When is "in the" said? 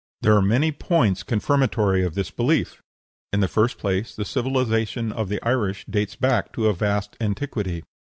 3.31-3.47